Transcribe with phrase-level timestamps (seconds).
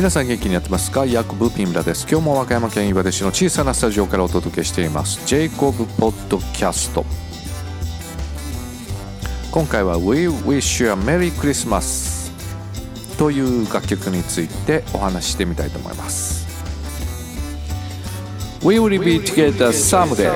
[0.00, 1.04] 皆さん元気にやってますか？
[1.04, 2.06] ヤクブピンラです。
[2.10, 5.26] 今日も和歌山県岩出市の小さなスタジオからお届けしています。
[5.26, 7.04] ジェイコブポッドキャスト
[9.52, 12.32] 今回は We Wish You a Merry Christmas
[13.18, 16.46] という楽曲についてお話ししてみたいと思います。
[18.64, 20.30] We will be together someday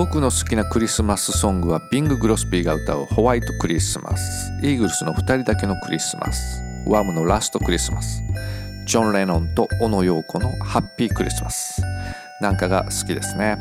[0.00, 4.50] 僕の好きなクリスマスソングはビング・グロスピーが歌うホワイトクリスマス。
[4.62, 6.62] イーグルスの2人だけのクリスマス。
[6.86, 8.22] ワームのラストクリスマス。
[8.86, 11.82] ジョン・レノンと小野陽子のハッピークリスマス。
[12.40, 13.58] なんかが好きですね。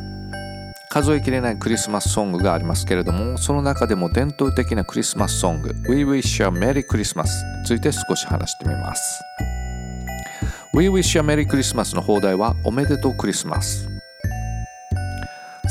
[0.87, 7.25] 数えきれないクリスマスソングがありますけれどもその中でも伝統的なクリスマスソング We Wish You a Merry Christmas
[7.59, 9.21] について少し話してみます。
[10.73, 13.88] We Wish You a Merry Christmas の放題はおめでとうクリスマス。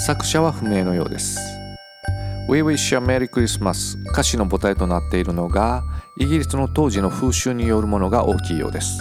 [0.06, 1.40] 作者は不明のようです。
[2.48, 3.98] We Wish a Merry Christmas.
[4.12, 5.82] 歌詞の母体となっているのが
[6.20, 8.96] イギリスの当時の風習によるものが大きいようです。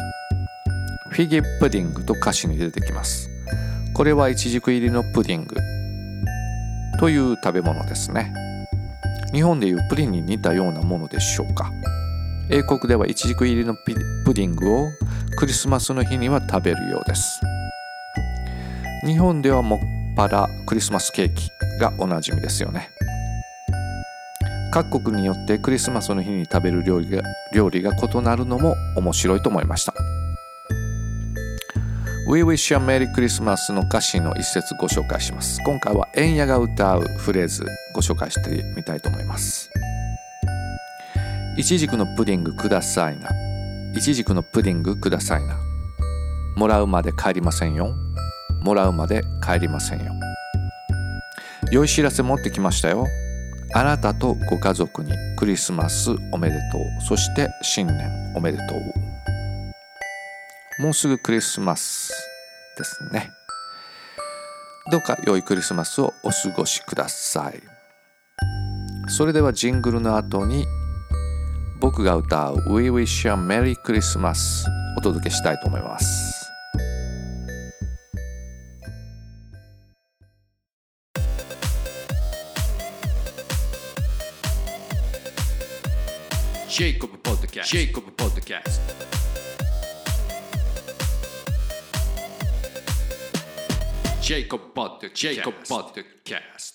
[1.12, 3.30] フィギープディングと歌詞に出てきます。
[3.94, 5.56] これはイチジク入りのプディング。
[7.00, 8.34] という食べ物ですね。
[9.32, 11.72] 日本でいうプリンに似たようなものでしょうか。
[12.50, 14.88] 英国ではイチジク入りのプディングを
[15.38, 17.40] クリスマスの日には食べるようです。
[19.06, 19.80] 日本ではも
[20.18, 22.90] パラクリスマスケーキがおなじみですよね。
[24.74, 27.22] 各国によってクリスマスの日に食べる料理が
[27.54, 29.94] 料理が異なるのも面白いと思いました。
[32.32, 35.60] We Wish a Merry Christmas の歌詞の一節ご紹介します。
[35.64, 37.64] 今回は円谷が歌うフレーズ
[37.94, 39.70] ご紹介してみたいと思います。
[41.58, 43.30] いちじくのプディングくださいな。
[43.96, 45.60] いちじくのプディングくださいな。
[46.56, 47.94] もらうまで帰りませんよ。
[48.68, 50.12] もらうまで帰りませんよ。
[51.72, 53.08] 良い知らせ持ってきましたよ。
[53.74, 57.02] あなたとご家族にクリスマスおめでとう。
[57.02, 58.64] そして新年おめでと
[60.80, 60.82] う。
[60.84, 62.12] もうすぐクリスマス
[62.78, 63.32] ですね。
[64.92, 67.62] どうか良いクリスマスをお過ごしください。
[69.08, 70.66] それではジングルの後に
[71.80, 74.68] 僕が歌う We Wish a Merry Christmas
[74.98, 76.27] お届けしたいと思います。
[86.70, 87.66] Jacob Podcast.
[87.66, 88.80] Jacob Podcast.
[94.22, 95.14] Jacob Podcast.
[95.14, 96.74] Jacob Podcast.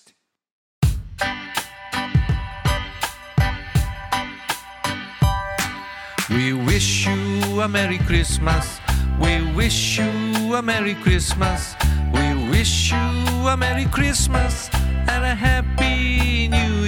[6.29, 8.79] We wish you a Merry Christmas.
[9.21, 11.75] We wish you a Merry Christmas.
[12.13, 12.97] We wish you
[13.47, 14.69] a Merry Christmas
[15.07, 16.82] and a Happy New Year.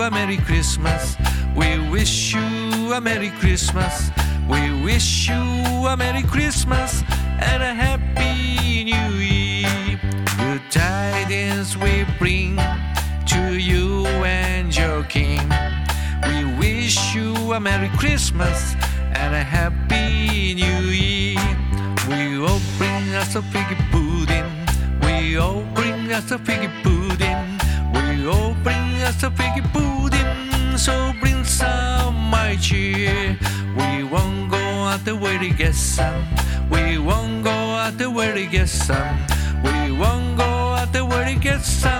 [0.00, 1.14] A Merry Christmas.
[1.54, 4.10] We wish you a Merry Christmas.
[4.48, 7.02] We wish you a Merry Christmas
[7.38, 10.00] and a Happy New Year.
[10.38, 12.56] Good tidings we bring
[13.26, 15.46] to you and your King.
[16.26, 18.74] We wish you a Merry Christmas
[19.12, 21.36] and a Happy New Year.
[22.08, 24.48] We all bring us a figgy pudding.
[25.02, 27.38] We all bring us a figgy pudding.
[27.92, 29.89] We all bring us a figgy pudding.
[35.40, 36.22] where he gets some.
[36.70, 39.16] We won't go out there where he gets some.
[39.64, 41.99] We won't go out where he gets some.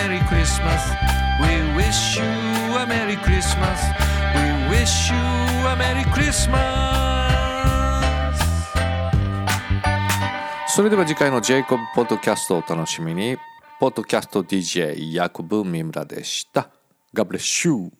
[0.00, 0.80] Merry Christmas.
[1.42, 3.80] We wish you a Merry Christmas.
[4.34, 5.18] We wish you
[5.68, 6.56] a Merry Christmas.
[10.68, 13.36] それでは次回のジェイコブポッドキャストをお楽しみに。
[13.78, 16.70] ポッドキャスト DJ ヤコブ三村でした。
[17.14, 17.99] God bless you!